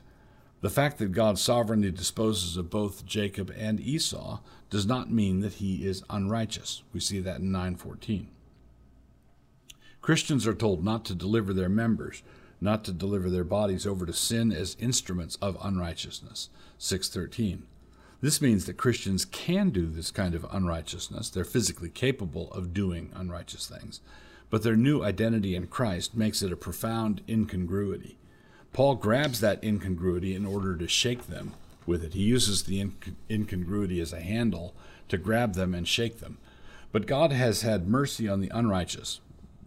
The 0.62 0.69
fact 0.69 0.97
that 0.97 1.12
God 1.12 1.38
sovereignly 1.38 1.91
disposes 1.91 2.58
of 2.58 2.69
both 2.69 3.06
Jacob 3.06 3.54
and 3.56 3.80
Esau 3.80 4.39
does 4.69 4.86
not 4.86 5.12
mean 5.12 5.41
that 5.41 5.56
he 5.56 5.86
is 5.86 6.04
unrighteous. 6.10 6.84
We 6.91 6.99
see 6.99 7.19
that 7.19 7.39
in 7.39 7.51
9:14. 7.51 8.28
Christians 10.01 10.45
are 10.45 10.56
told 10.56 10.84
not 10.84 11.06
to 11.06 11.15
deliver 11.15 11.54
their 11.54 11.69
members, 11.69 12.23
not 12.60 12.84
to 12.86 12.91
deliver 12.91 13.30
their 13.30 13.43
bodies 13.43 13.86
over 13.86 14.06
to 14.06 14.13
sin 14.13 14.51
as 14.51 14.75
instruments 14.80 15.38
of 15.41 15.58
unrighteousness. 15.62 16.49
6:13. 16.78 17.63
This 18.21 18.41
means 18.41 18.65
that 18.65 18.78
Christians 18.78 19.25
can 19.25 19.69
do 19.69 19.88
this 19.88 20.10
kind 20.10 20.34
of 20.34 20.47
unrighteousness. 20.51 21.30
They're 21.30 21.43
physically 21.43 21.89
capable 21.89 22.51
of 22.54 22.73
doing 22.73 23.12
unrighteous 23.13 23.67
things 23.67 24.01
but 24.49 24.63
their 24.63 24.75
new 24.75 25.03
identity 25.03 25.55
in 25.55 25.67
Christ 25.67 26.15
makes 26.15 26.41
it 26.41 26.51
a 26.51 26.58
profound 26.58 27.21
incongruity. 27.27 28.17
Paul 28.73 28.95
grabs 28.95 29.39
that 29.39 29.63
incongruity 29.63 30.36
in 30.36 30.45
order 30.45 30.75
to 30.75 30.88
shake 30.88 31.27
them 31.27 31.53
with 31.86 32.03
it. 32.03 32.13
He 32.13 32.23
uses 32.23 32.63
the 32.63 32.91
incongruity 33.29 34.01
as 34.01 34.12
a 34.12 34.21
handle 34.21 34.73
to 35.08 35.17
grab 35.17 35.53
them 35.53 35.73
and 35.73 35.88
shake 35.88 36.19
them. 36.19 36.38
But 36.91 37.08
God 37.08 37.31
has 37.31 37.62
had 37.62 37.88
mercy 37.88 38.27
on 38.27 38.41
the 38.41 38.51
unrighteous. 38.53 39.19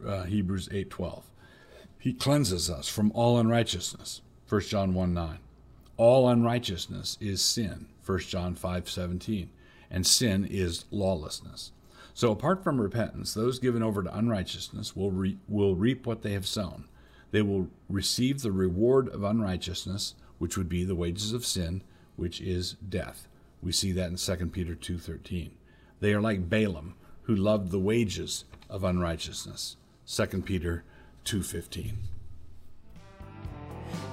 Uh, 0.05 0.25
Hebrews 0.25 0.69
8:12. 0.73 1.25
He 1.99 2.13
cleanses 2.13 2.71
us 2.71 2.89
from 2.89 3.11
all 3.13 3.39
unrighteousness. 3.39 4.23
1 4.49 4.61
John 4.63 4.95
1 4.95 5.13
9. 5.13 5.39
All 5.97 6.29
unrighteousness 6.29 7.19
is 7.21 7.43
sin. 7.43 7.87
1 8.05 8.21
John 8.21 8.55
5:17. 8.55 9.49
And 9.91 10.07
sin 10.07 10.45
is 10.45 10.85
lawlessness. 10.91 11.73
So 12.19 12.33
apart 12.33 12.65
from 12.65 12.81
repentance, 12.81 13.33
those 13.33 13.61
given 13.61 13.81
over 13.81 14.03
to 14.03 14.19
unrighteousness 14.19 14.97
will 14.97 15.13
re- 15.13 15.39
will 15.47 15.77
reap 15.77 16.05
what 16.05 16.23
they 16.23 16.33
have 16.33 16.49
sown. 16.49 16.89
They 17.31 17.43
will 17.43 17.69
receive 17.89 18.43
the 18.43 18.51
reward 18.51 19.09
of 19.11 19.23
unrighteousness, 19.23 20.17
which 20.39 20.59
would 20.59 20.69
be 20.69 20.83
the 20.83 20.97
wages 20.97 21.33
of 21.33 21.47
sin, 21.47 21.81
which 22.17 22.41
is 22.41 22.73
death. 22.89 23.29
We 23.63 23.71
see 23.71 23.93
that 23.93 24.11
in 24.11 24.17
2 24.17 24.53
Peter 24.53 24.75
2:13. 24.75 25.53
They 26.01 26.13
are 26.13 26.21
like 26.21 26.51
Balaam, 26.51 26.97
who 27.23 27.37
loved 27.37 27.71
the 27.71 27.79
wages 27.79 28.47
of 28.69 28.83
unrighteousness. 28.83 29.77
2 30.05 30.45
Peter 30.45 30.83
2:15. 31.25 31.99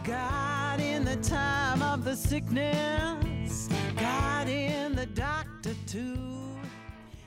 God 0.03 0.79
in 0.79 1.05
the 1.05 1.17
time 1.23 1.81
of 1.81 2.05
the 2.05 2.15
sickness, 2.15 3.67
God 3.97 4.47
in 4.47 4.93
the 4.93 5.07
doctor 5.07 5.73
too. 5.87 6.34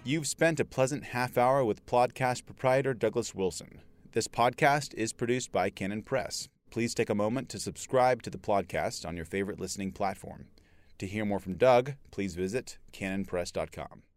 You've 0.08 0.26
spent 0.26 0.58
a 0.58 0.64
pleasant 0.64 1.04
half 1.04 1.36
hour 1.36 1.62
with 1.62 1.84
Plodcast 1.84 2.46
proprietor 2.46 2.94
Douglas 2.94 3.34
Wilson. 3.34 3.82
This 4.12 4.26
podcast 4.26 4.94
is 4.94 5.12
produced 5.12 5.52
by 5.52 5.68
Canon 5.68 6.00
Press. 6.00 6.48
Please 6.70 6.94
take 6.94 7.10
a 7.10 7.14
moment 7.14 7.50
to 7.50 7.58
subscribe 7.58 8.22
to 8.22 8.30
the 8.30 8.38
podcast 8.38 9.06
on 9.06 9.16
your 9.16 9.26
favorite 9.26 9.60
listening 9.60 9.92
platform. 9.92 10.46
To 10.96 11.06
hear 11.06 11.26
more 11.26 11.40
from 11.40 11.58
Doug, 11.58 11.92
please 12.10 12.36
visit 12.36 12.78
canonpress.com. 12.90 14.07